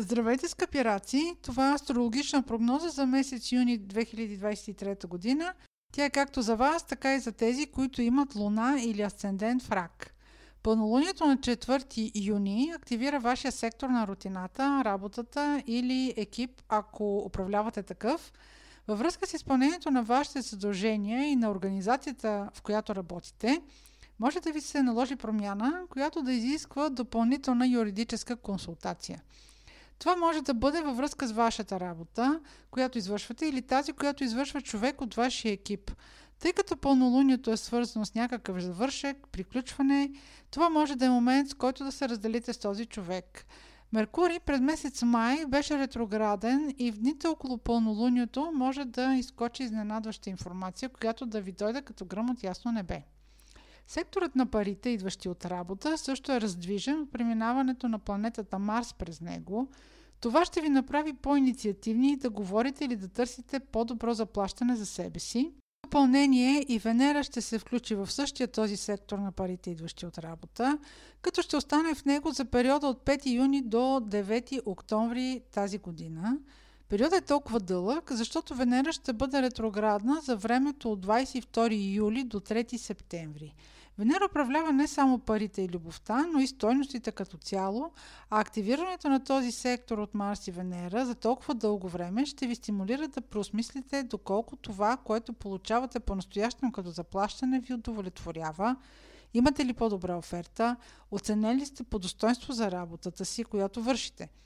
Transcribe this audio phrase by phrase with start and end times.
[0.00, 1.34] Здравейте, скъпи раци!
[1.42, 5.54] Това е астрологична прогноза за месец юни 2023 година.
[5.92, 9.72] Тя е както за вас, така и за тези, които имат луна или асцендент в
[9.72, 10.14] рак.
[10.62, 18.32] Пълнолунието на 4 юни активира вашия сектор на рутината, работата или екип, ако управлявате такъв,
[18.88, 23.62] във връзка с изпълнението на вашите задължения и на организацията, в която работите,
[24.18, 29.22] може да ви се наложи промяна, която да изисква допълнителна юридическа консултация–
[29.98, 34.60] това може да бъде във връзка с вашата работа, която извършвате, или тази, която извършва
[34.60, 35.90] човек от вашия екип.
[36.38, 40.10] Тъй като пълнолунието е свързано с някакъв завършек, приключване,
[40.50, 43.46] това може да е момент, с който да се разделите с този човек.
[43.92, 50.30] Меркурий през месец май беше ретрограден и в дните около пълнолунието може да изкочи изненадваща
[50.30, 53.02] информация, която да ви дойде като гръм от ясно небе.
[53.86, 59.20] Секторът на парите, идващи от работа, също е раздвижен от преминаването на планетата Марс през
[59.20, 59.68] него.
[60.20, 65.52] Това ще ви направи по-инициативни да говорите или да търсите по-добро заплащане за себе си.
[65.84, 70.78] Допълнение и Венера ще се включи в същия този сектор на парите, идващи от работа,
[71.22, 76.38] като ще остане в него за периода от 5 юни до 9 октомври тази година.
[76.88, 82.40] Периодът е толкова дълъг, защото Венера ще бъде ретроградна за времето от 22 юли до
[82.40, 83.54] 3 септември.
[83.98, 87.90] Венера управлява не само парите и любовта, но и стойностите като цяло,
[88.30, 92.54] а активирането на този сектор от Марс и Венера за толкова дълго време ще ви
[92.54, 98.76] стимулира да преосмислите доколко това, което получавате по-настоящем като заплащане, ви удовлетворява,
[99.34, 100.76] имате ли по-добра оферта,
[101.10, 104.28] оценели сте по достоинство за работата си, която вършите–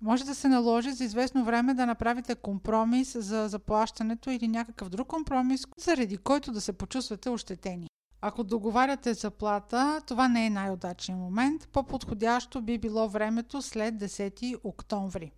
[0.00, 5.08] може да се наложи за известно време да направите компромис за заплащането или някакъв друг
[5.08, 7.88] компромис, заради който да се почувствате ощетени.
[8.20, 11.68] Ако договаряте заплата, това не е най-удачният момент.
[11.72, 15.32] По-подходящо би било времето след 10 октомври.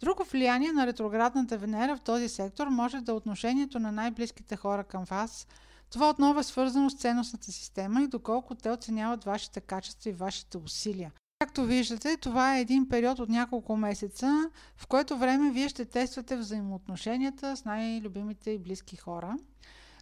[0.00, 4.84] Друго влияние на ретроградната Венера в този сектор може да е отношението на най-близките хора
[4.84, 5.46] към вас.
[5.90, 10.58] Това отново е свързано с ценностната система и доколко те оценяват вашите качества и вашите
[10.58, 11.12] усилия.
[11.38, 16.36] Както виждате, това е един период от няколко месеца, в който време вие ще тествате
[16.36, 19.36] взаимоотношенията с най-любимите и близки хора.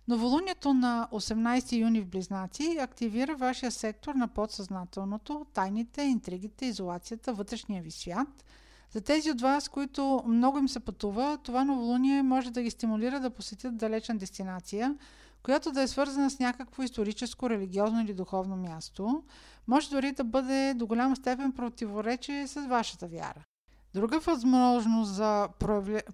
[0.08, 7.82] Новолунието на 18 юни в Близнаци активира вашия сектор на подсъзнателното, тайните, интригите, изолацията, вътрешния
[7.82, 8.44] ви свят.
[8.90, 13.20] За тези от вас, които много им се пътува, това новолуние може да ги стимулира
[13.20, 14.94] да посетят далечна дестинация,
[15.42, 19.22] която да е свързана с някакво историческо, религиозно или духовно място,
[19.66, 23.44] може дори да бъде до голяма степен противоречие с вашата вяра.
[23.94, 25.48] Друга възможност за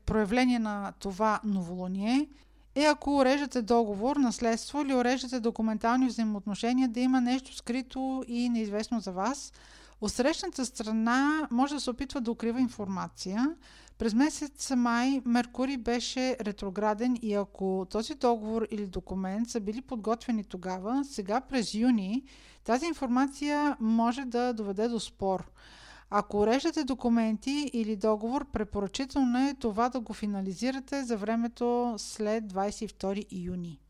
[0.07, 2.29] проявление на това новолуние
[2.75, 9.01] е ако уреждате договор, наследство или уреждате документални взаимоотношения, да има нещо скрито и неизвестно
[9.01, 9.53] за вас.
[10.01, 13.55] Отсрещната страна може да се опитва да укрива информация.
[13.99, 20.45] През месец май Меркурий беше ретрограден и ако този договор или документ са били подготвени
[20.45, 22.25] тогава, сега през юни
[22.65, 25.51] тази информация може да доведе до спор.
[26.15, 33.27] Ако уреждате документи или договор, препоръчително е това да го финализирате за времето след 22
[33.31, 33.81] юни.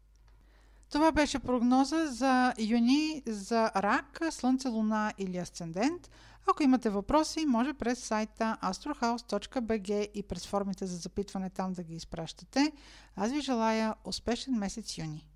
[0.90, 6.10] Това беше прогноза за юни за рак, слънце, луна или асцендент.
[6.50, 11.94] Ако имате въпроси, може през сайта astrohouse.bg и през формите за запитване там да ги
[11.94, 12.72] изпращате.
[13.16, 15.31] Аз ви желая успешен месец юни!